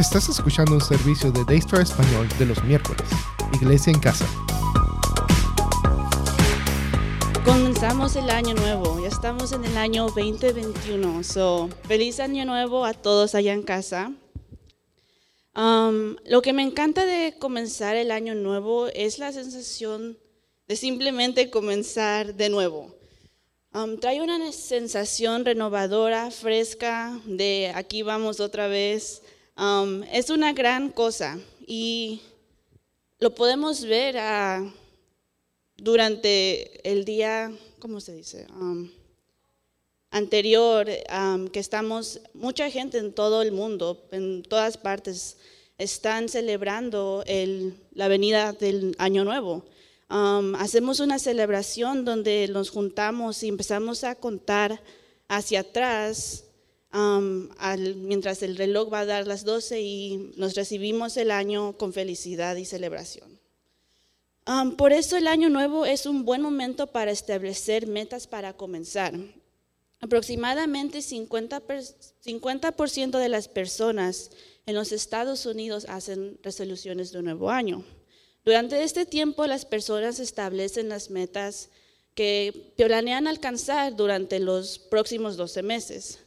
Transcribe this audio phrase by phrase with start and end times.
[0.00, 3.06] Estás escuchando un servicio de Daystar Español de los miércoles.
[3.52, 4.24] Iglesia en casa.
[7.44, 11.22] Comenzamos el año nuevo, ya estamos en el año 2021.
[11.22, 14.10] So, feliz año nuevo a todos allá en casa.
[15.54, 20.18] Um, lo que me encanta de comenzar el año nuevo es la sensación
[20.66, 22.96] de simplemente comenzar de nuevo.
[23.74, 29.20] Um, trae una sensación renovadora, fresca, de aquí vamos otra vez.
[29.60, 32.22] Um, es una gran cosa y
[33.18, 34.72] lo podemos ver ah,
[35.76, 38.46] durante el día, ¿cómo se dice?
[40.10, 40.88] Anterior,
[41.52, 45.36] que estamos, mucha gente en todo el mundo, en todas partes,
[45.76, 47.22] están celebrando
[47.92, 49.66] la venida del Año Nuevo.
[50.08, 54.80] hacemos una celebración donde nos juntamos y empezamos a contar
[55.28, 56.44] hacia atrás
[56.92, 62.56] mientras el reloj va a dar las 12 y nos recibimos el año con felicidad
[62.56, 63.38] y celebración.
[64.76, 69.14] por eso el año nuevo es un buen momento para establecer metas para comenzar.
[70.00, 74.30] Aproximadamente 50%, de las personas
[74.66, 77.84] en los Estados Unidos hacen resoluciones de un nuevo año.
[78.44, 81.68] Durante este tiempo las personas establecen las metas
[82.14, 86.20] que planean alcanzar durante los próximos 12 meses.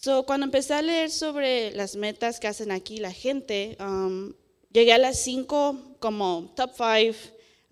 [0.00, 4.32] So, cuando empecé a leer sobre las metas que hacen aquí la gente, um,
[4.70, 7.16] llegué a las cinco como top five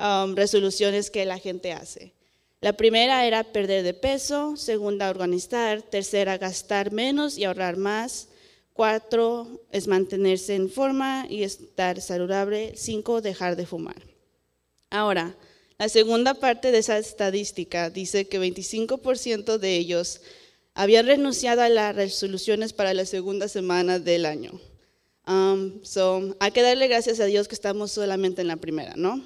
[0.00, 2.14] um, resoluciones que la gente hace.
[2.60, 8.26] La primera era perder de peso, segunda organizar, tercera gastar menos y ahorrar más,
[8.72, 14.02] cuatro es mantenerse en forma y estar saludable, cinco dejar de fumar.
[14.90, 15.36] Ahora,
[15.78, 20.22] la segunda parte de esa estadística dice que 25% de ellos
[20.76, 24.60] habían renunciado a las resoluciones para la segunda semana del año.
[25.26, 29.24] Um, so, hay que darle gracias a Dios que estamos solamente en la primera, ¿no?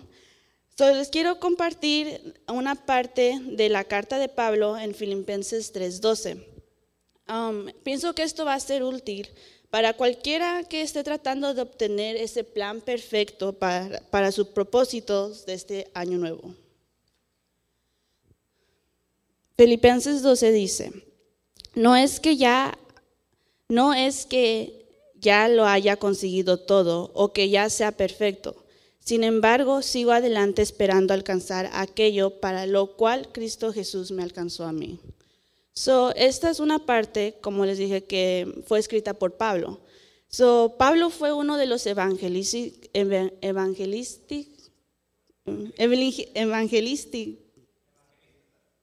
[0.78, 6.46] So, les quiero compartir una parte de la carta de Pablo en Filipenses 3:12.
[7.28, 9.28] Um, pienso que esto va a ser útil
[9.70, 15.54] para cualquiera que esté tratando de obtener ese plan perfecto para, para sus propósitos de
[15.54, 16.54] este año nuevo.
[19.56, 21.09] Filipenses 12 dice,
[21.74, 22.78] no es que ya,
[23.68, 24.86] no es que
[25.20, 28.64] ya lo haya conseguido todo o que ya sea perfecto.
[28.98, 34.72] Sin embargo, sigo adelante esperando alcanzar aquello para lo cual Cristo Jesús me alcanzó a
[34.72, 35.00] mí.
[35.72, 39.80] So, esta es una parte, como les dije, que fue escrita por Pablo.
[40.28, 42.90] So, Pablo fue uno de los evangelistas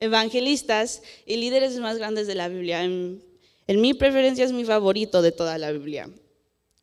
[0.00, 2.84] evangelistas y líderes más grandes de la Biblia.
[2.84, 3.22] En,
[3.68, 6.08] mi preferencia es mi favorito de toda la Biblia.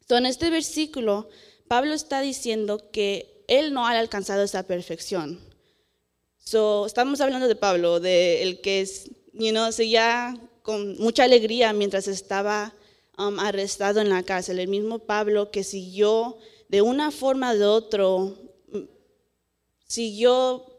[0.10, 1.30] en este versículo,
[1.68, 5.40] Pablo está diciendo que él no ha alcanzado esa perfección.
[6.40, 8.88] So, estamos hablando de Pablo, de el que
[9.34, 12.74] you know, seguía con mucha alegría mientras estaba
[13.18, 14.60] um, arrestado en la cárcel.
[14.60, 16.38] El mismo Pablo que siguió
[16.70, 18.04] de una forma o de otra,
[19.88, 20.75] siguió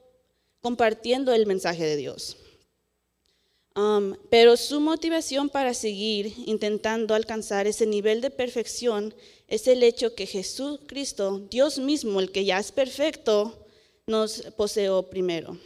[0.66, 2.38] compartiendo el mensaje de Dios.
[3.77, 9.15] Um, pero su motivación para seguir intentando alcanzar ese nivel de perfección
[9.47, 13.65] es el hecho que Jesucristo, Dios mismo, el que ya es perfecto,
[14.09, 15.56] nos poseó primero.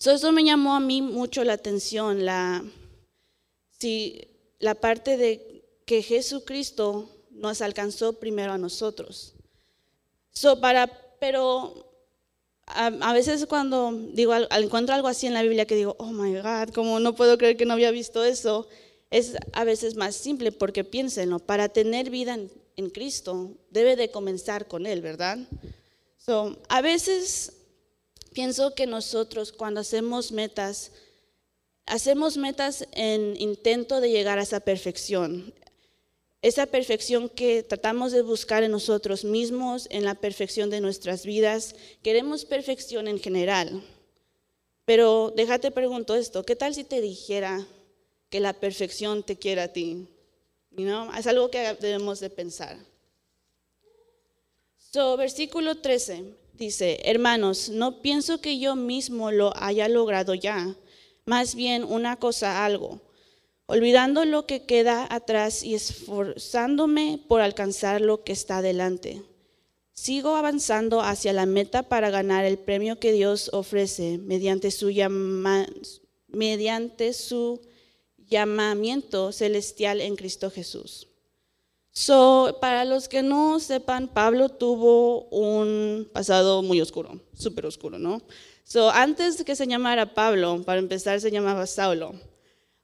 [0.00, 2.64] eso me llamó a mí mucho la atención, la,
[3.78, 4.20] si,
[4.58, 9.34] la parte de que Jesucristo nos alcanzó primero a nosotros.
[10.32, 10.88] So, para,
[11.20, 11.89] pero
[12.74, 16.72] a, veces cuando digo, encuentro algo así en la Biblia que digo, oh my God,
[16.74, 18.68] como no puedo creer que no había visto eso,
[19.10, 22.50] es a veces más simple porque piénsenlo, para tener vida en,
[22.94, 25.38] Cristo debe de comenzar con Él, ¿verdad?
[26.16, 27.52] So, a veces
[28.32, 30.92] pienso que nosotros cuando hacemos metas,
[31.84, 35.52] hacemos metas en intento de llegar a esa perfección
[36.42, 41.74] esa perfección que tratamos de buscar en nosotros mismos, en la perfección de nuestras vidas.
[42.02, 43.82] Queremos perfección en general.
[44.86, 47.66] Pero déjate pregunto esto, ¿qué tal si te dijera
[48.30, 50.08] que la perfección te quiere a ti?
[51.16, 52.78] Es algo que debemos de pensar.
[54.78, 60.74] So, versículo 13 dice, hermanos, no pienso que yo mismo lo haya logrado ya,
[61.26, 63.00] más bien una cosa algo
[63.70, 69.22] olvidando lo que queda atrás y esforzándome por alcanzar lo que está delante.
[69.92, 74.90] Sigo avanzando hacia la meta para ganar el premio que Dios ofrece mediante su,
[78.28, 81.06] llamamiento celestial en Cristo Jesús.
[81.92, 88.20] So, para los que no sepan, Pablo tuvo un pasado muy oscuro, súper oscuro, ¿no?
[88.64, 92.29] So, antes de que se llamara Pablo, para empezar se llamaba Saulo.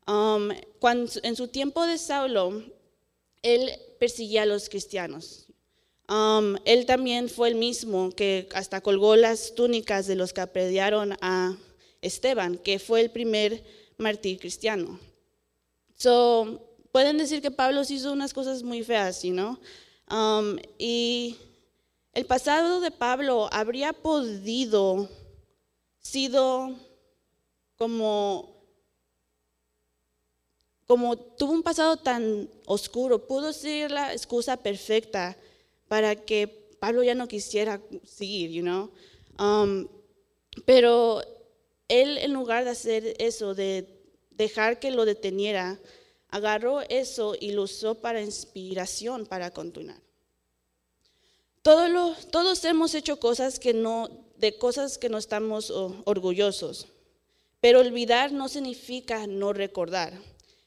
[0.07, 2.63] Um, cuando, en su tiempo de Saulo,
[3.43, 5.47] él persiguía a los cristianos.
[6.09, 11.17] Um, él también fue el mismo que hasta colgó las túnicas de los que apedrearon
[11.21, 11.57] a
[12.01, 13.65] Esteban, que fue el primer
[13.99, 15.01] mártir cristiano.
[15.97, 16.61] So,
[16.93, 19.59] pueden decir que Pablo hizo unas cosas muy feas, ¿no?
[20.09, 21.37] Um, y
[22.13, 25.09] el pasado de Pablo habría podido
[25.99, 26.75] sido
[27.77, 28.56] como
[30.87, 35.37] como tuvo un pasado tan oscuro, pudo ser la excusa perfecta
[35.89, 36.47] para que
[36.79, 38.91] Pablo ya no quisiera seguir, you know.
[39.39, 39.89] Um,
[40.65, 41.23] pero
[41.89, 44.01] él, en lugar de hacer eso, de
[44.31, 45.79] dejar que lo deteniera,
[46.29, 50.01] agarró eso y lo usó para inspiración para continuar.
[51.63, 56.87] todos hemos hecho cosas que no, de cosas que no estamos orgullosos,
[57.61, 60.13] pero olvidar no significa no recordar.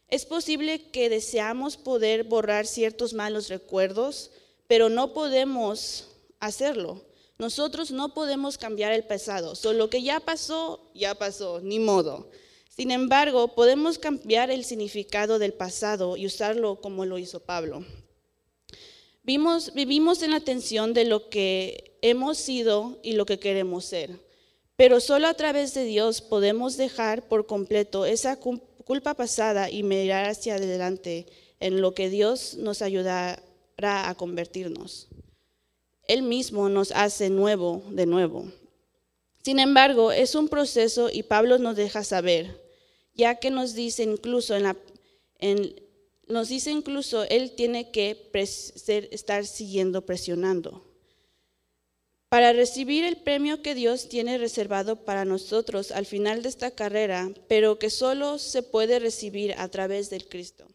[0.10, 4.32] Es posible que deseamos poder borrar ciertos malos recuerdos,
[4.68, 6.08] pero no podemos
[6.40, 7.02] hacerlo.
[7.38, 9.56] Nosotros no podemos cambiar el pasado.
[9.56, 12.30] Solo lo que ya pasó, ya pasó, ni modo.
[12.70, 17.86] Sin embargo, podemos cambiar el significado del pasado y usarlo como lo hizo Pablo.
[19.24, 24.20] vivimos en la tensión de lo que hemos sido y lo que queremos ser,
[24.76, 28.38] pero solo a través de Dios podemos dejar por completo esa
[28.90, 31.28] culpa pasada y mirar hacia adelante
[31.60, 33.40] en lo que Dios nos ayudará
[33.78, 35.10] a convertirnos.
[36.08, 38.52] Él mismo nos hace nuevo de nuevo.
[39.44, 42.60] Sin embargo, es un proceso y Pablo nos deja saber
[43.14, 44.76] ya que nos dice incluso en la,
[46.28, 48.32] nos dice incluso él tiene que
[49.12, 50.84] estar siguiendo presionando.
[52.30, 57.32] Para recibir el premio que Dios tiene reservado para nosotros al final de esta carrera,
[57.48, 60.68] pero que solo se puede recibir a través del Cristo.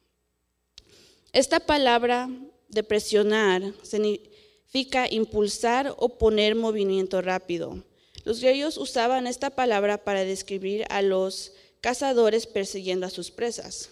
[1.33, 2.29] Esta palabra
[2.69, 7.85] de presionar significa impulsar o poner movimiento rápido.
[8.25, 13.91] Los griegos usaban esta palabra para describir a los cazadores persiguiendo a sus presas.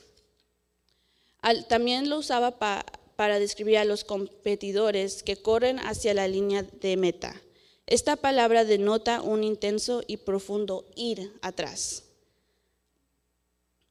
[1.69, 7.41] también lo usaba para describir a los competidores que corren hacia la línea de meta.
[7.87, 12.05] Esta palabra denota un intenso y profundo ir atrás.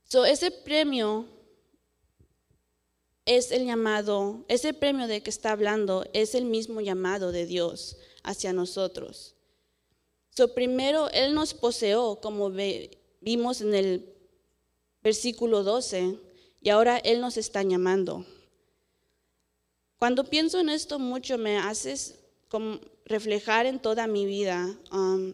[0.06, 1.26] So, ese premio
[3.26, 7.98] es el llamado, ese premio de que está hablando es el mismo llamado de Dios
[8.24, 9.36] hacia nosotros.
[10.32, 12.50] So, primero, Él nos poseó, como
[13.22, 14.14] vimos en el
[15.04, 16.18] versículo 12,
[16.62, 18.26] y ahora Él nos está llamando.
[19.98, 22.21] Cuando pienso en esto mucho, me haces
[23.06, 25.34] reflejar en toda mi vida, um,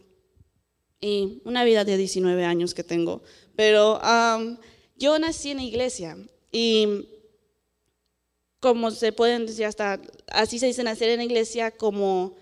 [0.99, 3.21] y una vida de 19 años que tengo,
[3.55, 4.57] pero um,
[4.95, 6.17] yo nací en la iglesia
[6.51, 7.07] y
[8.59, 12.35] como se pueden decir hasta, así se dice nacer en la iglesia, como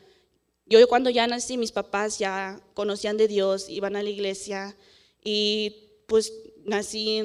[0.66, 4.76] yo cuando ya nací, mis papás ya conocían de Dios, iban a la iglesia,
[5.24, 6.34] y pues
[6.66, 7.22] nací,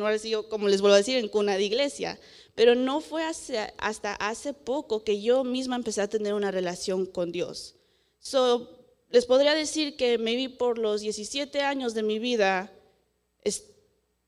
[0.49, 2.19] como les vuelvo a decir, en cuna de iglesia.
[2.61, 7.33] Pero no fue hasta hace poco que yo misma empecé a tener una relación con
[7.33, 7.77] Dios.
[8.19, 12.71] So, les podría decir que me vi por los 17 años de mi vida,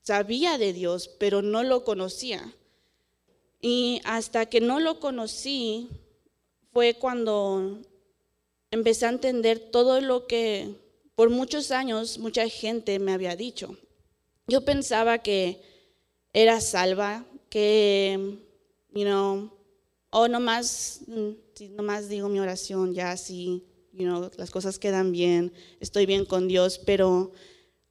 [0.00, 2.56] sabía de Dios, pero no lo conocía.
[3.60, 5.90] Y hasta que no lo conocí,
[6.72, 7.82] fue cuando
[8.70, 10.80] empecé a entender todo lo que
[11.16, 13.76] por muchos años mucha gente me había dicho.
[14.46, 15.60] Yo pensaba que
[16.32, 18.38] era salva, que,
[18.94, 19.52] you know,
[20.08, 21.02] o nomás,
[21.54, 26.24] si nomás digo mi oración, ya así, you know, las cosas quedan bien, estoy bien
[26.24, 27.30] con Dios, pero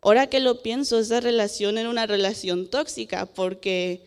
[0.02, 4.04] ahora que lo pienso, esa relación era una relación tóxica, porque,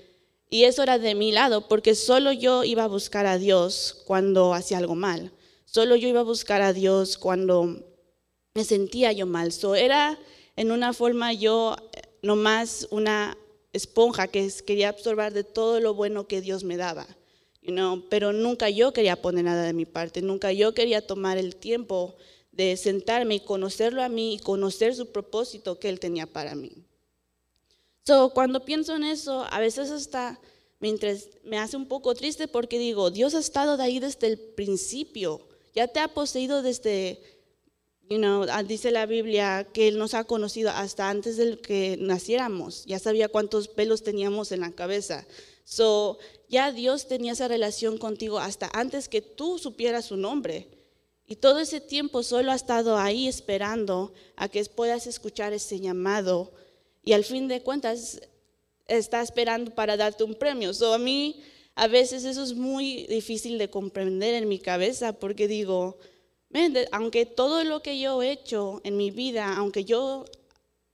[0.50, 4.54] y eso era de mi lado, porque solo yo iba a buscar a Dios cuando
[4.54, 5.30] hacía algo mal,
[5.66, 7.80] solo yo iba a buscar a Dios cuando
[8.54, 9.52] me sentía yo mal.
[9.52, 10.18] So, era
[10.56, 11.76] en una forma yo
[12.23, 13.38] nomás una
[13.74, 17.06] esponja que quería absorber de todo lo bueno que Dios me daba.
[17.60, 21.56] You pero nunca yo quería poner nada de mi parte, nunca yo quería tomar el
[21.56, 22.14] tiempo
[22.52, 26.72] de sentarme y conocerlo a mí y conocer su propósito que Él tenía para mí.
[28.06, 30.38] So, cuando pienso en eso, a veces hasta
[30.78, 30.94] me,
[31.42, 35.40] me hace un poco triste porque digo, Dios ha estado de ahí desde el principio,
[35.74, 37.20] ya te ha poseído desde
[38.11, 41.96] You know, ah, dice la Biblia que Él nos ha conocido hasta antes de que
[41.99, 42.84] naciéramos.
[42.84, 45.26] Ya sabía cuántos pelos teníamos en la cabeza.
[45.64, 46.18] So,
[46.49, 50.68] ya Dios tenía esa relación contigo hasta antes que tú supieras su nombre.
[51.26, 56.52] Y todo ese tiempo solo ha estado ahí esperando a que puedas escuchar ese llamado.
[57.02, 58.20] Y al fin de cuentas
[58.87, 60.75] está esperando para darte un premio.
[60.75, 61.42] So, a mí
[61.75, 65.96] a veces eso es muy difícil de comprender en mi cabeza porque digo,
[66.92, 70.25] aunque todo lo que yo he hecho en mi vida, aunque yo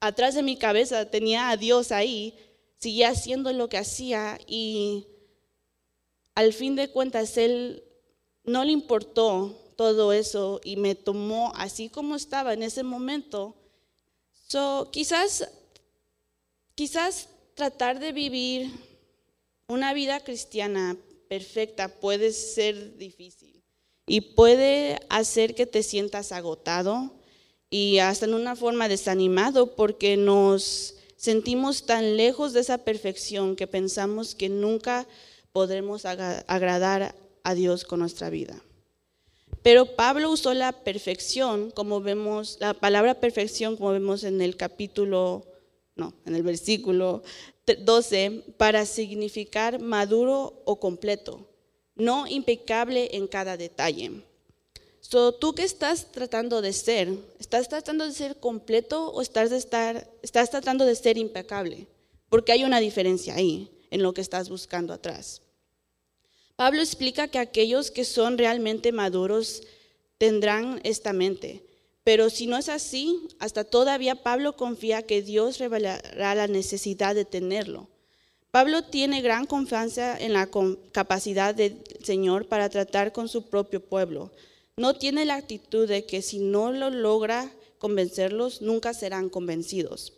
[0.00, 2.34] atrás de mi cabeza tenía a Dios ahí,
[2.78, 5.06] seguía haciendo lo que hacía y
[6.34, 7.84] al fin de cuentas Él
[8.44, 13.54] no le importó todo eso y me tomó así como estaba en ese momento.
[14.48, 15.46] So, quizás,
[16.74, 18.70] quizás tratar de vivir
[19.68, 20.96] una vida cristiana
[21.28, 23.59] perfecta puede ser difícil
[24.10, 27.12] y puede hacer que te sientas agotado
[27.70, 33.68] y hasta en una forma desanimado porque nos sentimos tan lejos de esa perfección que
[33.68, 35.06] pensamos que nunca
[35.52, 37.14] podremos agradar
[37.44, 38.60] a Dios con nuestra vida.
[39.62, 45.46] Pero Pablo usó la perfección, como vemos, la palabra perfección, como vemos en el capítulo,
[45.94, 47.22] no, en el versículo
[47.64, 51.46] 12, para significar maduro o completo
[52.00, 54.22] no impecable en cada detalle.
[55.00, 57.08] So, ¿Tú qué estás tratando de ser?
[57.38, 61.86] ¿Estás tratando de ser completo o estás, de estar, estás tratando de ser impecable?
[62.28, 65.42] Porque hay una diferencia ahí en lo que estás buscando atrás.
[66.54, 69.62] Pablo explica que aquellos que son realmente maduros
[70.18, 71.64] tendrán esta mente.
[72.04, 77.24] Pero si no es así, hasta todavía Pablo confía que Dios revelará la necesidad de
[77.24, 77.88] tenerlo.
[78.50, 80.48] Pablo tiene gran confianza en la
[80.92, 84.32] capacidad del Señor para tratar con su propio pueblo.
[84.76, 90.14] No tiene la actitud de que si no lo logra convencerlos, nunca serán convencidos.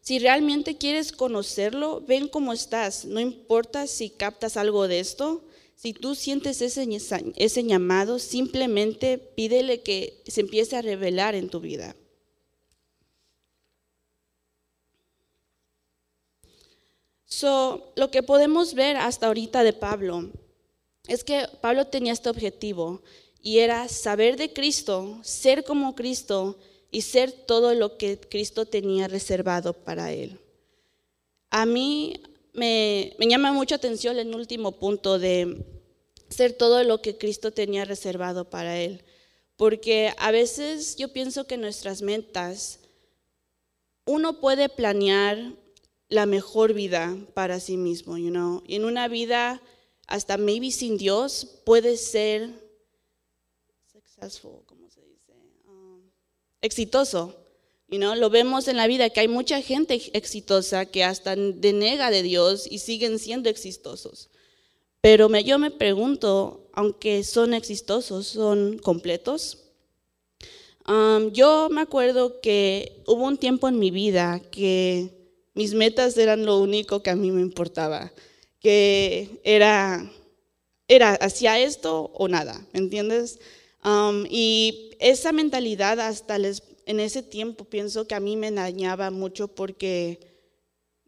[0.00, 3.04] Si realmente quieres conocerlo, ven cómo estás.
[3.04, 5.44] No importa si captas algo de esto.
[5.76, 6.88] Si tú sientes ese,
[7.36, 11.94] ese llamado, simplemente pídele que se empiece a revelar en tu vida.
[17.30, 20.30] So, lo que podemos ver hasta ahorita de Pablo
[21.06, 23.02] es que Pablo tenía este objetivo
[23.40, 26.58] y era saber de Cristo, ser como Cristo
[26.90, 30.40] y ser todo lo que Cristo tenía reservado para él.
[31.50, 32.20] A mí
[32.52, 35.64] me, me llama mucha atención el último punto de
[36.28, 39.04] ser todo lo que Cristo tenía reservado para él,
[39.56, 42.80] porque a veces yo pienso que nuestras metas,
[44.04, 45.54] uno puede planear
[46.10, 48.62] la mejor vida para sí mismo, you know.
[48.68, 49.62] En una vida
[50.06, 52.50] hasta maybe sin Dios puede ser
[54.66, 55.32] ¿cómo se dice?
[55.66, 56.02] Um,
[56.60, 57.36] exitoso.
[57.88, 62.22] You lo vemos en la vida que hay mucha gente exitosa que hasta denega de
[62.22, 64.30] Dios y siguen siendo exitosos.
[65.00, 69.58] Pero me, yo me pregunto, aunque son exitosos, ¿son completos?
[70.86, 75.19] Um, yo me acuerdo que hubo un tiempo en mi vida que
[75.60, 78.10] mis metas eran lo único que a mí me importaba,
[78.60, 80.10] que era,
[80.88, 83.38] era hacia esto o nada, ¿me entiendes?
[83.84, 89.48] Um, y esa mentalidad hasta en ese tiempo pienso que a mí me dañaba mucho
[89.48, 90.18] porque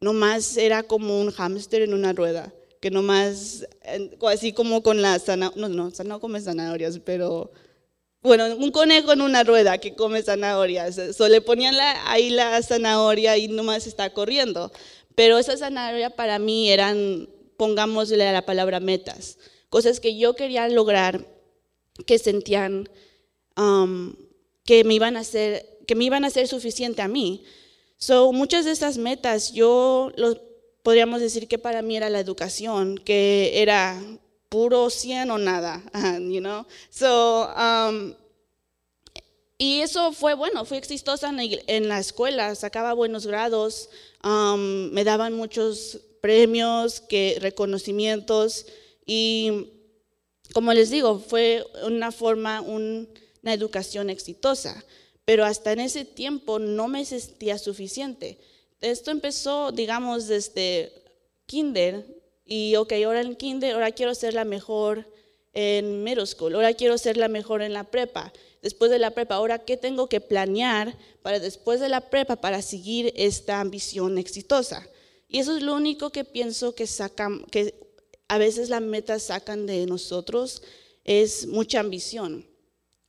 [0.01, 3.67] nomás era como un hámster en una rueda, que nomás,
[4.29, 7.51] así como con la zanahoria, no, no, no come zanahorias, pero
[8.23, 11.17] bueno, un conejo en una rueda que come zanahorias.
[11.17, 11.75] So, le ponían
[12.07, 14.71] ahí la zanahoria y nomás está corriendo.
[15.17, 19.39] Pero esa zanahoria para mí eran, pongámosle la palabra metas,
[19.69, 21.27] cosas que yo quería lograr,
[22.07, 22.89] que sentían
[23.57, 24.15] um,
[24.65, 27.43] que, me iban a ser, que me iban a ser suficiente a mí.
[27.97, 30.13] So, muchas de esas metas yo
[30.83, 34.01] podríamos decir que para mí era la educación, que era
[34.53, 35.83] puro 100 o nada,
[36.21, 36.67] you know.
[36.91, 38.15] So, um,
[39.57, 41.33] y eso fue bueno, fui exitosa
[41.67, 43.89] en la escuela, sacaba buenos grados,
[44.23, 48.67] um, me daban muchos premios, que, reconocimientos
[49.07, 49.71] y
[50.53, 54.85] como les digo, fue una forma, una educación exitosa,
[55.25, 58.39] pero hasta en ese tiempo no me sentía suficiente.
[58.83, 60.93] Esto empezó, digamos, desde
[61.47, 65.07] kinder, y ok, ahora en kinder, ahora quiero ser la mejor
[65.55, 68.33] en middle school, ahora quiero ser la mejor en la prepa.
[68.63, 72.63] Después de la prepa, ahora qué tengo que planear para después de la prepa para
[72.63, 74.89] seguir esta ambición exitosa.
[75.29, 77.75] Y eso es lo único que pienso que sacan, que
[78.29, 80.63] a veces las metas sacan de nosotros,
[81.05, 82.47] es mucha ambición.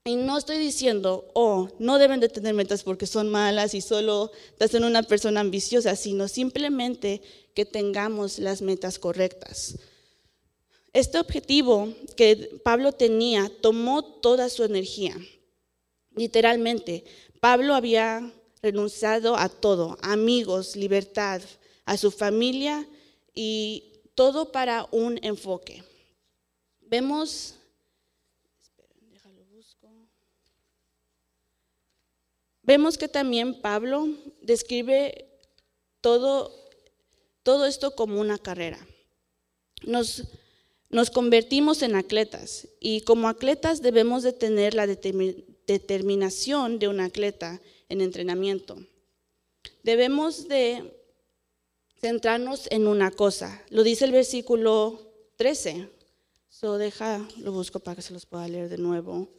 [0.05, 4.31] Y no estoy diciendo, oh, no deben de tener metas porque son malas y solo
[4.57, 7.21] te hacen una persona ambiciosa, sino simplemente
[7.53, 9.77] que tengamos las metas correctas.
[10.91, 15.15] Este objetivo que Pablo tenía tomó toda su energía.
[16.15, 17.05] Literalmente,
[17.39, 18.31] Pablo había
[18.61, 21.41] renunciado a todo, amigos, libertad,
[21.85, 22.87] a su familia
[23.33, 25.83] y todo para un enfoque.
[26.81, 27.55] Vemos,
[29.11, 29.89] déjalo busco.
[32.63, 34.07] Vemos que también Pablo
[34.41, 35.27] describe
[35.99, 36.51] todo,
[37.43, 38.79] todo esto como una carrera.
[39.85, 40.23] Nos,
[40.89, 47.59] nos convertimos en atletas y como atletas debemos de tener la determinación de un atleta
[47.89, 48.77] en entrenamiento.
[49.83, 51.03] Debemos de
[51.99, 53.61] centrarnos en una cosa.
[53.69, 54.99] Lo dice el versículo
[55.35, 55.89] 13.
[56.49, 59.29] So deja, lo busco para que se los pueda leer de nuevo.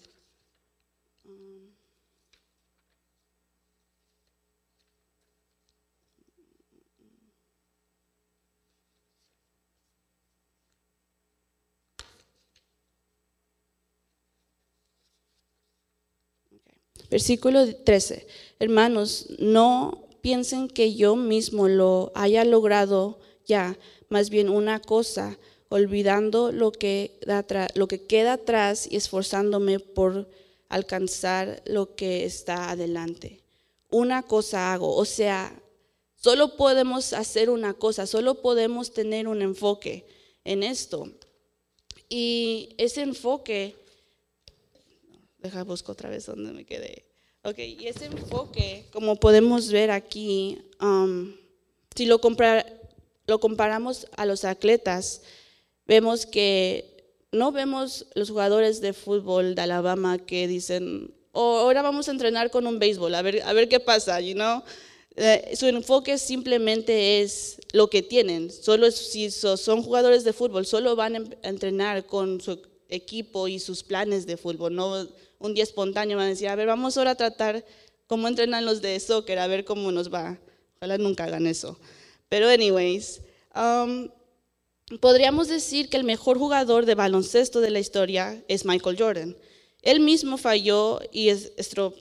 [17.14, 18.26] Versículo 13.
[18.58, 23.78] Hermanos, no piensen que yo mismo lo haya logrado ya,
[24.08, 27.20] más bien una cosa, olvidando lo que,
[27.76, 30.28] lo que queda atrás y esforzándome por
[30.68, 33.44] alcanzar lo que está adelante.
[33.92, 35.56] Una cosa hago, o sea,
[36.16, 40.04] solo podemos hacer una cosa, solo podemos tener un enfoque
[40.42, 41.08] en esto.
[42.08, 43.76] Y ese enfoque,
[45.44, 47.04] deja busco otra vez donde me quedé.
[47.42, 51.34] Ok, y ese enfoque, como podemos ver aquí, um,
[51.94, 52.18] si lo,
[53.26, 55.20] lo comparamos a los atletas,
[55.86, 62.08] vemos que no vemos los jugadores de fútbol de Alabama que dicen, oh, ahora vamos
[62.08, 64.62] a entrenar con un béisbol, a ver, a ver qué pasa, you know?
[65.16, 68.50] Eh, su enfoque simplemente es lo que tienen.
[68.50, 72.58] Solo si son jugadores de fútbol, solo van a entrenar con su
[72.88, 75.06] equipo y sus planes de fútbol, no
[75.44, 77.64] un día espontáneo, van a decir, a ver, vamos ahora a tratar
[78.06, 80.38] cómo entrenan los de soccer, a ver cómo nos va.
[80.76, 81.78] Ojalá nunca hagan eso.
[82.28, 83.20] Pero anyways,
[83.54, 84.08] um,
[85.00, 89.36] podríamos decir que el mejor jugador de baloncesto de la historia es Michael Jordan.
[89.82, 91.94] Él mismo falló y estró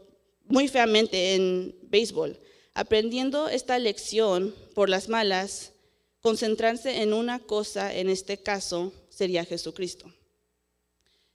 [0.46, 2.40] muy feamente en béisbol.
[2.74, 5.74] Aprendiendo esta lección por las malas,
[6.22, 10.12] concentrarse en una cosa, en este caso, sería Jesucristo.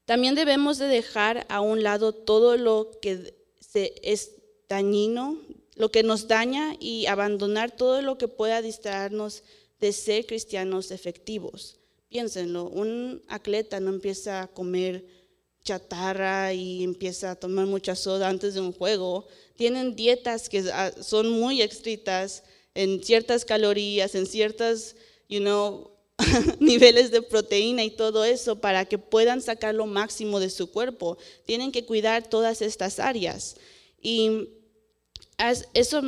[0.09, 3.35] También debemos de dejar a un lado todo lo que
[3.75, 4.31] es
[4.66, 5.38] dañino,
[5.75, 9.42] lo que nos daña y abandonar todo lo que pueda distraernos
[9.81, 11.77] de ser cristianos efectivos.
[12.09, 15.05] Piénsenlo, un atleta no empieza a comer
[15.62, 19.27] chatarra y empieza a tomar mucha soda antes de un juego.
[19.57, 20.64] Tienen dietas que
[21.03, 24.97] son muy estrictas en ciertas calorías, en ciertas,
[25.29, 25.98] you know,
[26.61, 31.19] niveles de proteína y todo eso para que puedan sacar lo máximo de su cuerpo.
[31.47, 33.57] Tienen que cuidar todas estas áreas.
[34.01, 34.49] Y
[35.75, 36.03] eso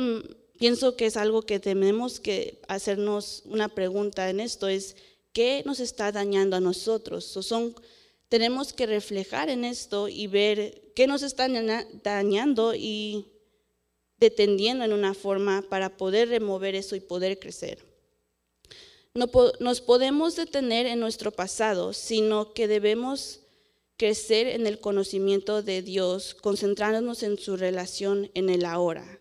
[0.57, 4.95] pienso que es algo que tenemos que hacernos una pregunta en esto, es
[5.33, 7.25] ¿qué nos está dañando a nosotros?
[7.25, 7.73] son,
[8.29, 11.47] tenemos que reflejar en esto y ver qué nos está
[12.03, 13.25] dañando y
[14.17, 17.90] detendiendo en una forma para poder remover eso y poder crecer.
[19.13, 23.41] No nos podemos detener en nuestro pasado, sino que debemos
[23.97, 29.19] crecer en el conocimiento de Dios, concentrándonos en su relación en el ahora.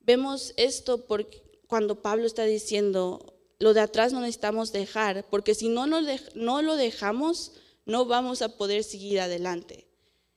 [0.00, 5.68] Vemos esto porque cuando Pablo está diciendo, lo de atrás no necesitamos dejar, porque si
[5.68, 7.52] no, no lo dejamos,
[7.86, 9.86] no vamos a poder seguir adelante.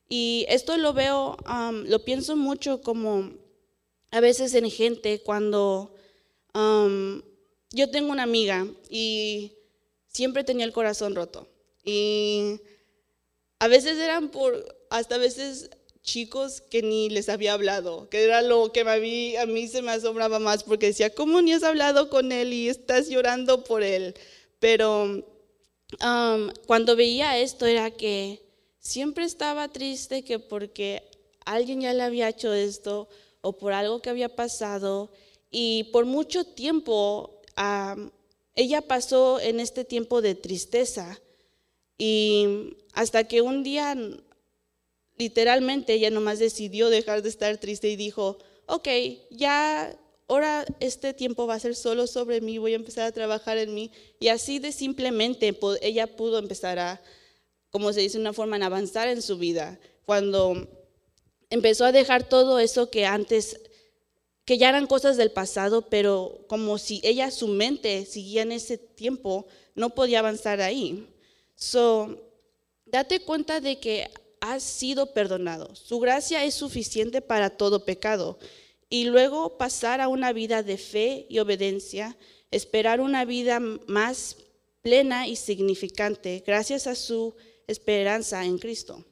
[0.08, 1.36] Y esto lo veo,
[1.86, 3.32] lo pienso mucho como
[4.12, 5.94] a veces en gente cuando
[7.72, 9.54] yo tengo una amiga y
[10.08, 11.48] siempre tenía el corazón roto.
[11.84, 12.60] Y
[13.60, 15.70] a veces eran por, hasta a veces
[16.08, 20.40] chicos que ni les había hablado, que era lo que a mí, se me asombraba
[20.40, 24.16] más porque decía, ¿cómo ni has hablado con él y estás llorando por él?
[24.60, 28.42] Pero um, cuando veía esto era que
[28.80, 31.04] siempre estaba triste que porque
[31.46, 33.10] alguien ya le había hecho esto
[33.42, 35.12] o por algo que había pasado
[35.52, 37.37] y por mucho tiempo
[38.56, 41.20] ella pasó en este tiempo de tristeza
[41.98, 43.96] y hasta que un día,
[45.18, 48.88] literalmente, ella nomás decidió dejar de estar triste y dijo, ok,
[49.32, 53.58] ya ahora este tiempo va a ser solo sobre mí, voy a empezar a trabajar
[53.58, 53.92] en mí.
[54.20, 57.02] Y así de simplemente ella pudo empezar a,
[57.72, 59.80] como se dice, una forma en avanzar en su vida.
[60.06, 60.68] Cuando
[61.50, 63.60] empezó a dejar todo eso que antes,
[64.48, 68.78] que ya eran cosas del pasado, pero como si ella, su mente seguía en ese
[68.78, 71.06] tiempo, no podía avanzar ahí.
[71.56, 72.18] So,
[72.86, 75.76] date cuenta de que has sido perdonado.
[75.76, 78.40] Su gracia es suficiente para todo pecado.
[78.90, 82.16] Y luego pasar a una vida de fe y obediencia,
[82.50, 84.38] esperar una vida más
[84.82, 87.36] plena y significante gracias a su
[87.68, 89.04] esperanza en Cristo.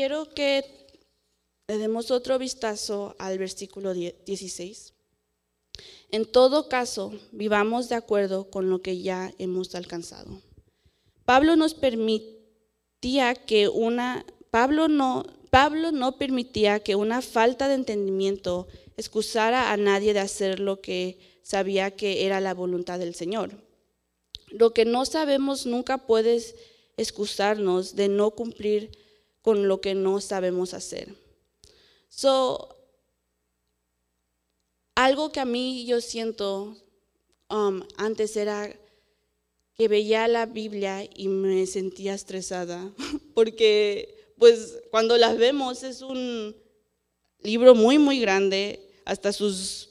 [0.00, 0.64] Quiero que
[1.68, 4.94] le demos otro vistazo al versículo 16.
[6.10, 10.40] En todo caso, vivamos de acuerdo con lo que ya hemos alcanzado.
[11.26, 18.68] Pablo nos permitía que una Pablo no Pablo no permitía que una falta de entendimiento
[18.96, 23.50] excusara a nadie de hacer lo que sabía que era la voluntad del Señor.
[24.48, 26.42] Lo que no sabemos nunca puede
[26.96, 29.09] excusarnos de no cumplir
[29.42, 31.14] con lo que no sabemos hacer.
[32.08, 32.76] So,
[34.94, 36.76] algo que a mí yo siento
[37.48, 38.74] um, antes era
[39.74, 42.92] que veía la Biblia y me sentía estresada,
[43.34, 46.56] porque pues cuando las vemos es un
[47.42, 49.90] libro muy, muy grande, hasta sus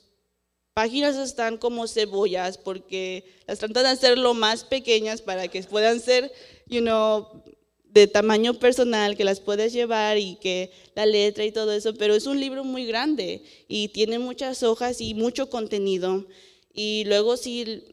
[0.74, 6.32] páginas están como cebollas porque las tratan de hacerlo más pequeñas para que puedan ser,
[6.68, 7.44] you know,
[7.92, 12.16] de tamaño personal, que las puedes llevar y que la letra y todo eso, pero
[12.16, 16.26] es un libro muy grande y tiene muchas hojas y mucho contenido.
[16.74, 17.84] Y luego si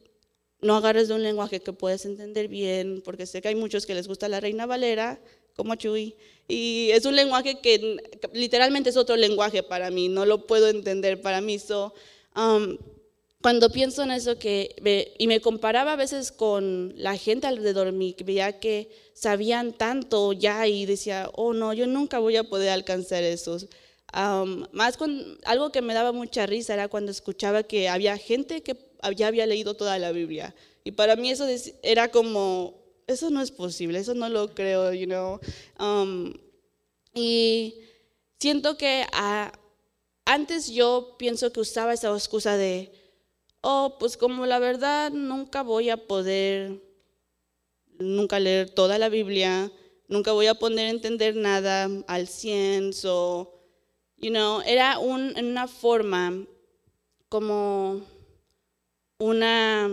[0.60, 3.94] no agarres de un lenguaje que puedes entender bien, porque sé que hay muchos que
[3.94, 5.20] les gusta la Reina Valera,
[5.54, 6.14] como Chuy,
[6.48, 7.96] y es un lenguaje que
[8.32, 11.58] literalmente es otro lenguaje para mí, no lo puedo entender para mí.
[12.36, 12.76] Um,
[13.46, 14.74] cuando pienso en eso que
[15.18, 19.72] y me comparaba a veces con la gente alrededor de mí, que veía que sabían
[19.72, 23.56] tanto ya y decía, oh no, yo nunca voy a poder alcanzar eso.
[24.72, 28.76] más con algo que me daba mucha risa era cuando escuchaba que había gente que
[29.14, 30.52] ya había leído toda la Biblia.
[30.82, 31.46] Y para mí eso
[31.84, 32.74] era como,
[33.06, 35.38] eso no es posible, eso no lo creo, you know.
[37.14, 37.76] y
[38.40, 39.06] siento que
[40.24, 43.05] antes yo pienso que usaba esa excusa de,
[43.68, 46.80] oh, pues como la verdad nunca voy a poder,
[47.98, 49.72] nunca leer toda la Biblia,
[50.06, 53.58] nunca voy a poder entender nada al cien, so,
[54.18, 56.46] you know, era una forma
[57.28, 58.02] como
[59.18, 59.90] una,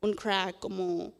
[0.00, 1.12] un crack, como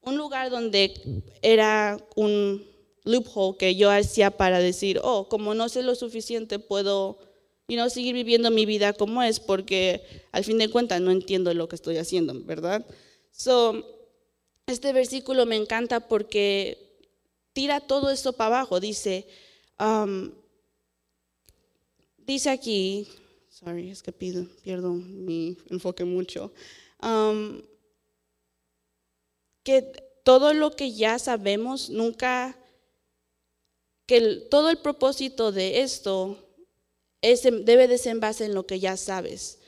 [0.00, 0.94] un lugar donde
[1.42, 2.66] era un
[3.04, 7.18] loophole que yo hacía para decir, oh, como no sé lo suficiente, puedo
[7.66, 11.52] y no seguir viviendo mi vida como es, porque al fin de cuentas no entiendo
[11.54, 12.84] lo que estoy haciendo, ¿verdad?
[13.30, 13.84] So,
[14.66, 16.98] este versículo me encanta porque
[17.52, 18.80] tira todo esto para abajo.
[18.80, 19.26] Dice,
[19.80, 20.32] um,
[22.18, 23.08] dice aquí,
[23.48, 26.52] sorry, es que pido, pierdo mi enfoque mucho,
[27.02, 27.62] um,
[29.62, 29.82] que
[30.22, 32.58] todo lo que ya sabemos nunca,
[34.06, 36.43] que todo el propósito de esto
[37.64, 39.58] debe de ser en base en lo que ya sabes.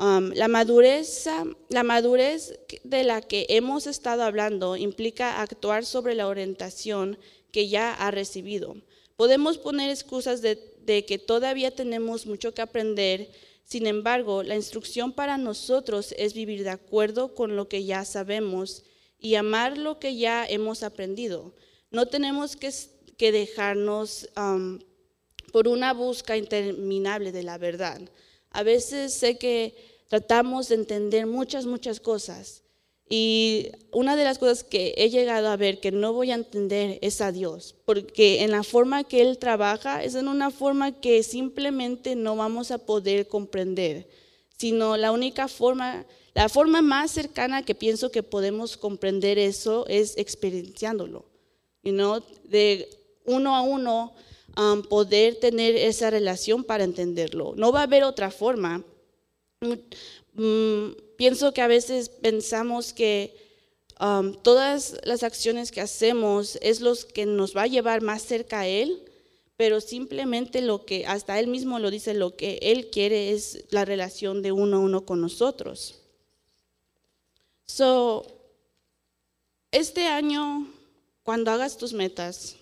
[0.00, 1.26] Um, la, madurez,
[1.70, 7.18] la madurez de la que hemos estado hablando implica actuar sobre la orientación
[7.50, 8.76] que ya ha recibido.
[9.16, 13.28] Podemos poner excusas de, que todavía tenemos mucho que aprender,
[13.64, 18.84] sin embargo, la instrucción para nosotros es vivir de acuerdo con lo que ya sabemos
[19.18, 21.52] y amar lo que ya hemos aprendido.
[21.90, 22.72] No tenemos que,
[23.16, 24.78] que dejarnos um,
[25.52, 28.00] por una busca interminable de la verdad.
[28.50, 29.74] A veces sé que
[30.08, 32.62] tratamos de entender muchas, muchas cosas.
[33.10, 36.98] Y una de las cosas que he llegado a ver que no voy a entender
[37.00, 41.22] es a Dios, porque en la forma que Él trabaja es en una forma que
[41.22, 44.06] simplemente no vamos a poder comprender,
[44.58, 50.18] sino la única forma, la forma más cercana que pienso que podemos comprender eso es
[50.18, 51.24] experienciándolo,
[51.84, 52.90] know, de
[53.24, 54.12] uno a uno
[54.58, 57.54] Um, poder tener esa relación para entenderlo.
[57.54, 58.82] No va a haber otra forma.
[59.60, 63.36] Mm, mm, pienso que a veces pensamos que
[64.00, 68.60] um, todas las acciones que hacemos es lo que nos va a llevar más cerca
[68.60, 69.00] a Él,
[69.56, 73.84] pero simplemente lo que, hasta Él mismo lo dice, lo que Él quiere es la
[73.84, 76.00] relación de uno a uno con nosotros.
[77.64, 78.26] So,
[79.70, 80.66] este año,
[81.22, 82.57] cuando hagas tus metas,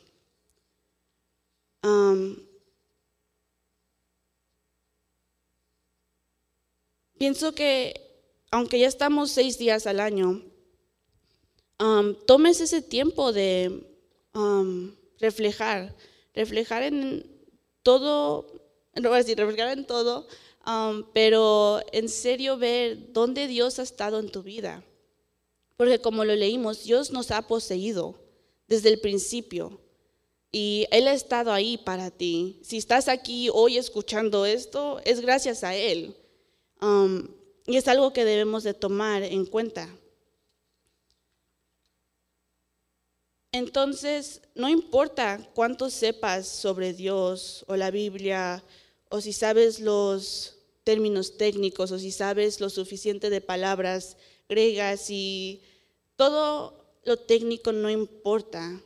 [7.18, 8.06] pienso que
[8.50, 10.42] aunque ya estamos seis días al año,
[11.80, 13.84] um, tomes ese tiempo de
[14.34, 15.94] um, reflejar,
[16.34, 17.26] reflejar en
[17.82, 18.46] todo,
[18.94, 20.26] no voy a decir reflejar en todo,
[20.66, 24.84] um, pero en serio ver dónde Dios ha estado en tu vida.
[25.76, 28.14] Porque como lo leímos, Dios nos ha poseído
[28.66, 29.80] desde el principio.
[30.52, 32.60] Y Él ha estado ahí para ti.
[32.62, 36.16] Si estás aquí hoy escuchando esto, es gracias a Él.
[36.80, 37.28] Um,
[37.66, 39.88] y es algo que debemos de tomar en cuenta.
[43.52, 48.62] Entonces, no importa cuánto sepas sobre Dios o la Biblia,
[49.08, 54.16] o si sabes los términos técnicos, o si sabes lo suficiente de palabras
[54.48, 55.62] griegas y
[56.16, 58.80] todo lo técnico no importa.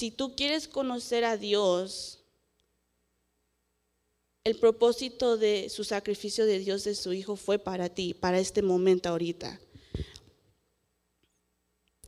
[0.00, 2.20] Si tú quieres conocer a Dios,
[4.44, 8.62] el propósito de su sacrificio de Dios de su Hijo fue para ti, para este
[8.62, 9.60] momento ahorita.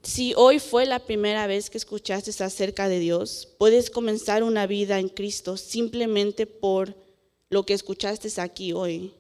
[0.03, 4.99] Si hoy fue la primera vez que escuchaste acerca de Dios, puedes comenzar una vida
[4.99, 6.97] en Cristo simplemente por
[7.51, 9.13] lo que escuchaste aquí hoy.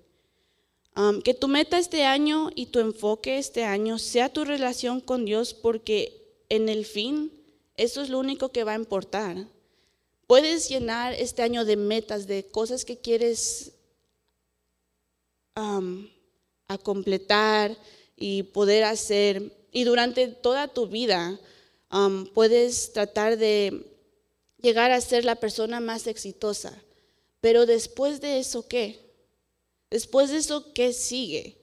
[1.25, 5.53] Que tu meta este año y tu enfoque este año sea tu relación con Dios
[5.53, 7.42] porque en el fin
[7.77, 9.37] eso es lo único que va a importar.
[10.27, 13.73] Puedes llenar este año de metas, de cosas que quieres
[15.55, 17.77] a completar
[18.17, 19.67] y poder hacer.
[19.73, 21.39] Y durante toda tu vida
[22.35, 23.87] puedes tratar de
[24.61, 26.73] llegar a ser la persona más exitosa.
[27.41, 29.01] Pero después de eso, ¿qué?
[29.91, 31.59] Después de eso, ¿qué sigue?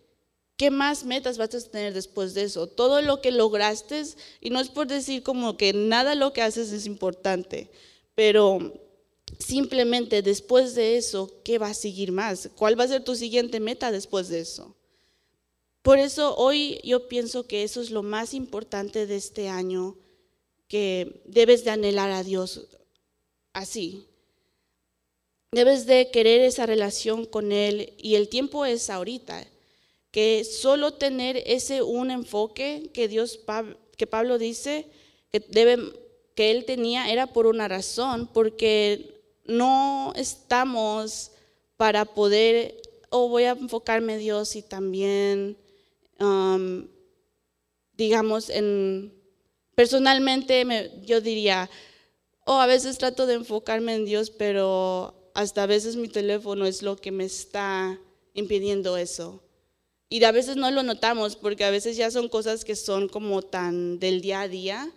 [0.60, 2.68] ¿Qué más metas vas a tener después de eso?
[2.68, 4.04] Todo lo que lograste,
[4.42, 7.72] y no es por decir como que nada lo que haces es importante,
[8.14, 8.74] pero
[9.38, 12.50] simplemente después de eso, ¿qué va a seguir más?
[12.58, 14.76] ¿Cuál va a ser tu siguiente meta después de eso?
[15.82, 19.96] Por eso hoy yo pienso que eso es lo más importante de este año,
[20.68, 22.68] que debes de anhelar a Dios
[23.54, 24.08] así.
[25.54, 29.48] Debes de querer esa relación con Él y el tiempo es ahorita
[30.12, 33.40] que solo tener ese un enfoque que Dios
[33.98, 34.90] que Pablo dice
[35.32, 35.78] que debe
[36.36, 41.32] que él tenía era por una razón, porque no estamos
[41.78, 45.58] para poder o oh, voy a enfocarme en Dios y también
[46.20, 46.88] um,
[47.94, 49.14] digamos en
[49.76, 50.64] personalmente
[51.04, 51.70] yo diría
[52.46, 56.82] oh a veces trato de enfocarme en Dios, pero hasta a veces mi teléfono es
[56.82, 58.00] lo que me está
[58.34, 59.42] impidiendo eso.
[60.10, 63.44] Y a veces no lo notamos porque a veces ya son cosas que son como
[63.44, 64.92] tan del día a día,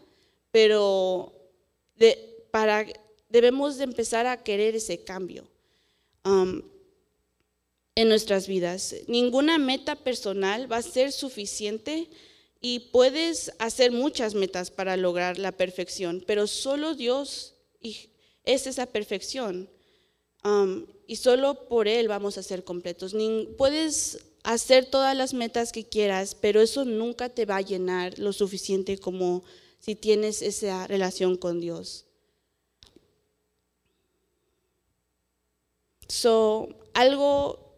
[0.51, 1.33] pero
[2.51, 2.87] para,
[3.29, 5.46] debemos de empezar a querer ese cambio
[6.25, 6.62] um,
[7.94, 8.94] en nuestras vidas.
[9.07, 12.09] Ninguna meta personal va a ser suficiente
[12.61, 19.68] y puedes hacer muchas metas para lograr la perfección, pero solo Dios es esa perfección.
[20.44, 23.14] Um, y solo por Él vamos a ser completos.
[23.59, 28.33] puedes hacer todas las metas que quieras, pero eso nunca te va a llenar lo
[28.33, 29.44] suficiente como
[29.78, 32.07] si tienes esa relación con Dios.
[36.09, 37.74] So, algo,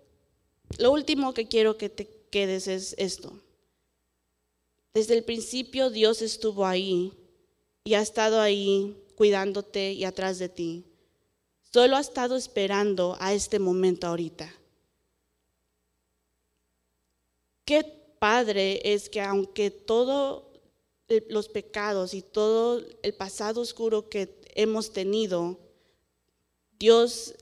[0.79, 3.41] lo último que quiero que te quedes es esto.
[4.93, 7.13] Desde el principio Dios estuvo ahí
[7.85, 10.85] y ha estado ahí cuidándote y atrás de ti.
[11.73, 14.53] Solo ha estado esperando a este momento ahorita.
[17.65, 17.85] Qué
[18.19, 20.45] padre es que aunque todos
[21.29, 25.59] los pecados y todo el pasado oscuro que hemos tenido,
[26.79, 27.35] Dios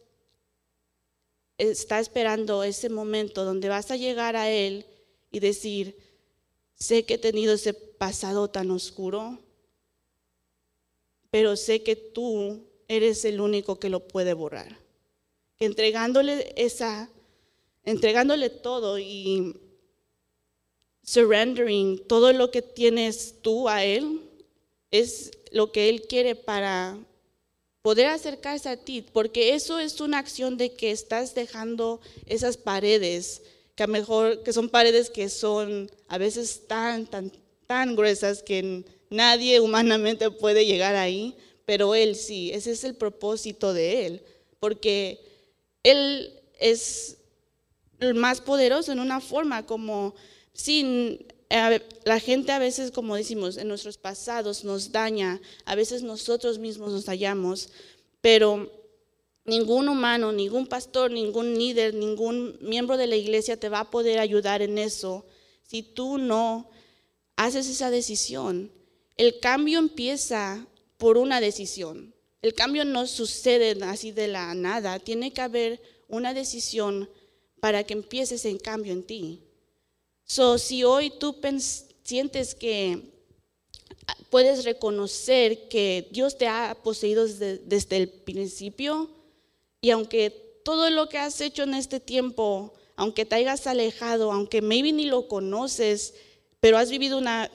[1.59, 4.87] está esperando ese momento donde vas a llegar a Él
[5.31, 5.97] y decir,
[6.75, 9.39] sé que he tenido ese pasado tan oscuro,
[11.31, 14.79] pero sé que tú eres el único que lo puede borrar.
[15.59, 17.09] Entregándole esa,
[17.85, 19.57] entregándole todo y
[21.05, 24.21] surrendering todo lo que tienes tú a Él,
[24.91, 26.99] es lo que Él quiere para
[27.83, 33.43] poder acercarse a ti, porque eso es una acción de que estás dejando esas paredes,
[33.75, 37.33] que a mejor que son paredes que son a veces tan tan
[37.67, 41.35] tan gruesas que nadie humanamente puede llegar ahí,
[41.65, 44.23] pero él sí, ese es el propósito de él,
[44.61, 45.19] porque
[45.83, 47.17] él es
[47.99, 50.15] el más poderoso en una forma como
[50.55, 51.27] Sí,
[52.05, 56.93] la gente a veces, como decimos, en nuestros pasados nos daña, a veces nosotros mismos
[56.93, 57.71] nos hallamos,
[58.21, 58.71] pero
[59.45, 64.21] Ningún humano, ningún pastor, ningún líder, ningún miembro de la iglesia te va a poder
[64.21, 65.27] ayudar en eso
[65.67, 66.71] si tú no
[67.35, 68.71] haces esa decisión.
[69.17, 70.65] El cambio empieza
[70.97, 72.15] por una decisión.
[72.41, 75.01] El cambio no sucede así de la nada.
[75.01, 77.11] Tiene que haber una decisión
[77.61, 79.41] para que empieces el cambio en ti.
[80.25, 81.37] So, si hoy tú
[82.05, 83.13] sientes que
[84.31, 89.11] puedes reconocer que Dios te ha poseído desde, el principio
[89.81, 90.31] y aunque
[90.65, 95.05] todo lo que has hecho en este tiempo, aunque te hayas alejado, aunque maybe ni
[95.05, 96.15] lo conoces,
[96.61, 97.51] pero has vivido una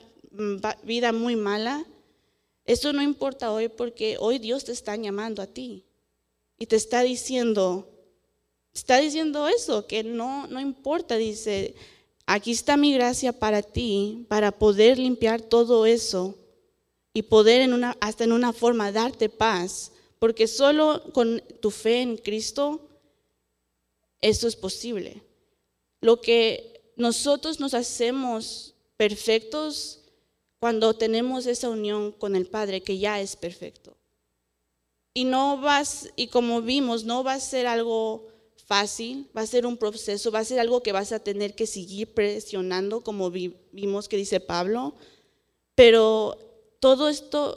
[0.83, 1.85] vida muy mala,
[2.65, 5.85] eso no importa hoy porque hoy Dios te está llamando a ti.
[6.59, 7.87] Y te está diciendo,
[8.73, 11.75] está diciendo eso, que no, no importa, dice,
[12.27, 16.35] aquí está mi gracia para ti, para poder limpiar todo eso
[17.13, 22.01] y poder en una, hasta en una forma darte paz, porque solo con tu fe
[22.01, 22.81] en Cristo
[24.21, 25.23] eso es posible.
[26.01, 30.01] Lo que nosotros nos hacemos perfectos
[30.59, 33.95] cuando tenemos esa unión con el Padre que ya es perfecto.
[35.13, 38.27] Y no vas, y como vimos, no va a ser algo
[38.67, 41.65] fácil, va a ser un proceso, va a ser algo que vas a tener que
[41.65, 44.93] seguir presionando, como vimos que dice Pablo,
[45.73, 46.37] pero
[46.81, 47.55] todo esto,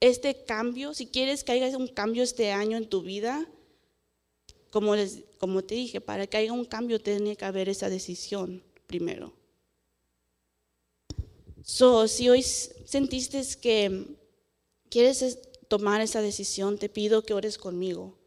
[0.00, 3.48] este cambio, si quieres que haya un cambio este año en tu vida,
[4.70, 4.94] como,
[5.38, 9.32] como te dije, para que haya un cambio tiene que haber esa decisión primero.
[11.64, 14.16] So, si hoy sentiste que
[14.88, 18.21] quieres tomar esa decisión, te pido que ores conmigo.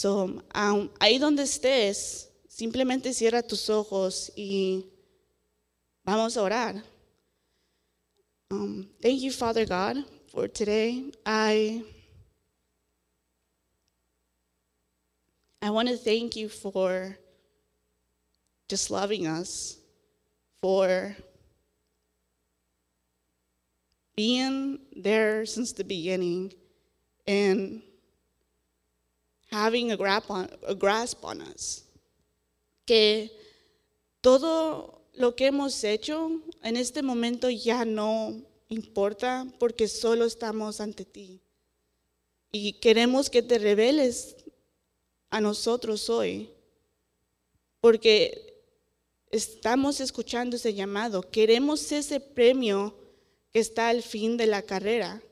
[0.00, 0.44] So,
[1.00, 4.86] ahí donde estés, simplemente cierra tus ojos y
[6.04, 6.84] vamos a orar.
[8.48, 11.10] Um, thank you, Father God, for today.
[11.26, 11.82] I
[15.60, 17.18] I want to thank you for
[18.68, 19.78] just loving us,
[20.60, 21.16] for
[24.14, 26.52] being there since the beginning,
[27.26, 27.82] and
[29.50, 31.84] having a grasp on, a grasp on us.
[32.86, 33.30] Que
[34.20, 36.30] todo lo que hemos hecho
[36.62, 41.40] en este momento ya no importa porque solo estamos ante ti.
[42.50, 44.36] Y queremos que te reveles
[45.30, 46.50] a nosotros hoy,
[47.80, 48.62] porque
[49.30, 51.22] estamos escuchando ese llamado.
[51.22, 52.94] Queremos ese premio
[53.52, 55.22] que está al fin de la carrera.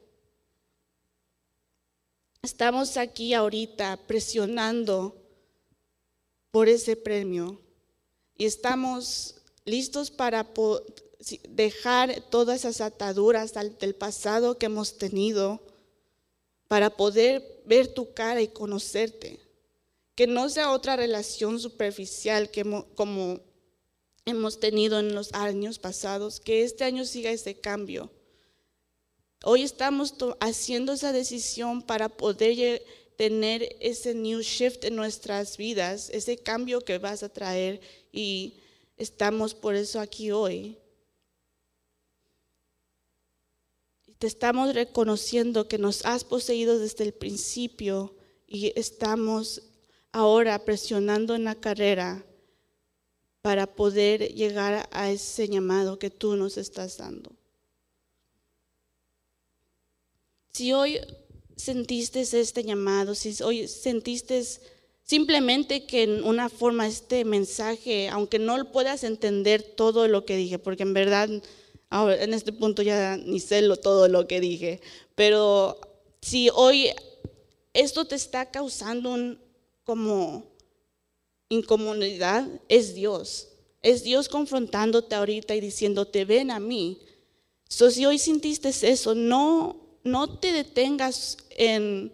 [2.47, 5.17] Estamos aquí ahorita presionando
[6.53, 7.61] por ese premio
[8.39, 10.47] y estamos listos para
[11.49, 15.61] dejar todas esas ataduras del pasado que hemos tenido,
[16.69, 19.41] para poder ver tu cara y conocerte.
[20.15, 22.53] Que no sea otra relación superficial
[22.95, 23.41] como
[24.25, 28.13] hemos tenido en los años pasados, que este año siga ese cambio.
[29.45, 32.83] Hoy estamos haciendo esa decisión para poder
[33.17, 37.81] tener ese new shift en nuestras vidas, ese cambio que vas a traer
[38.13, 38.55] y
[38.97, 40.79] Estamos por eso aquí hoy.
[44.19, 49.63] Te estamos reconociendo que nos has poseído desde el principio y estamos
[50.13, 52.25] ahora presionando en la carrera
[53.43, 57.33] para poder llegar a ese llamado que tú nos estás dando.
[60.57, 60.99] Si hoy
[61.55, 64.43] sentiste este llamado, si hoy sentiste
[65.03, 70.59] Simplemente que en una forma este mensaje, aunque no puedas entender todo lo que dije,
[70.59, 74.81] porque en verdad en este punto ya ni sé lo, todo lo que dije,
[75.15, 75.79] pero
[76.23, 76.89] si hoy
[77.75, 79.39] esto te está causando un,
[79.85, 80.43] como
[81.51, 83.49] incomodidad, es Dios.
[83.83, 86.99] Es Dios confrontándote ahorita y diciéndote, ven a mí.
[87.69, 92.13] So, si hoy sintiste eso, no, no te detengas en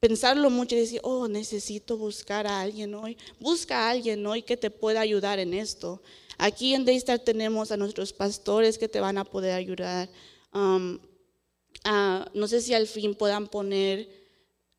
[0.00, 3.16] pensarlo mucho y decir, oh, necesito buscar a alguien hoy.
[3.38, 6.02] Busca a alguien hoy que te pueda ayudar en esto.
[6.38, 10.08] Aquí en Daystar tenemos a nuestros pastores que te van a poder ayudar.
[10.52, 10.98] Um,
[12.34, 14.08] no sé si al fin puedan poner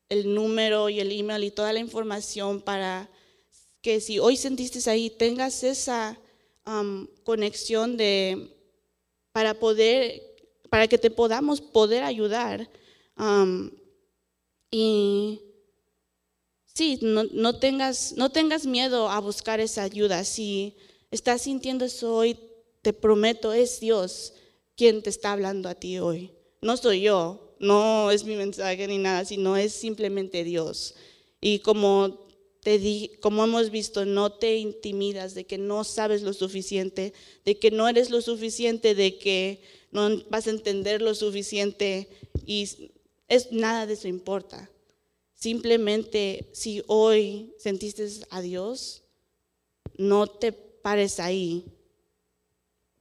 [0.08, 3.08] el número y el email y toda la información para
[3.82, 6.18] que si hoy sentiste ahí, tengas esa
[6.66, 8.48] um, conexión de,
[9.32, 10.22] para poder,
[10.70, 12.68] para que te podamos poder ayudar.
[13.16, 13.70] Um,
[14.70, 15.40] y
[16.74, 20.24] sí, no, tengas, no tengas miedo a buscar esa ayuda.
[20.24, 20.76] Si
[21.10, 22.38] estás sintiendo eso hoy,
[22.82, 24.34] te prometo, es Dios
[24.76, 26.32] quien te está hablando a ti hoy.
[26.62, 30.94] No soy yo, no es mi mensaje ni nada, sino es simplemente Dios.
[31.40, 32.27] Y como
[32.68, 37.14] te di, como hemos visto, no te intimidas de que no sabes lo suficiente,
[37.46, 42.10] de que no eres lo suficiente, de que no vas a entender lo suficiente
[42.44, 42.68] y
[43.26, 44.70] es nada de eso importa.
[45.34, 49.02] Simplemente si hoy sentiste a Dios,
[49.96, 51.64] no te pares ahí,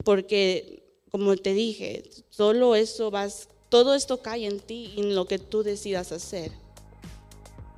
[0.06, 5.26] porque como te dije, solo eso vas, todo esto cae en ti y en lo
[5.26, 6.54] que tú decidas hacer.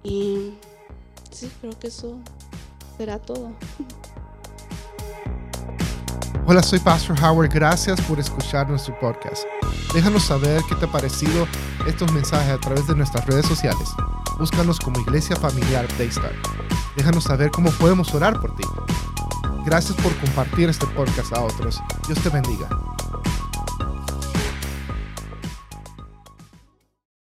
[0.04, 0.52] Y
[1.32, 2.18] sí, creo que eso
[2.98, 3.52] será todo.
[6.46, 7.50] Hola, soy Pastor Howard.
[7.54, 9.44] Gracias por escuchar nuestro podcast.
[9.94, 11.48] Déjanos saber qué te ha parecido
[11.88, 13.88] estos mensajes a través de nuestras redes sociales.
[14.40, 16.34] Búscanos como Iglesia Familiar Daystar.
[16.96, 18.64] Déjanos saber cómo podemos orar por ti.
[19.66, 21.80] Gracias por compartir este podcast a otros.
[22.08, 22.68] Dios te bendiga.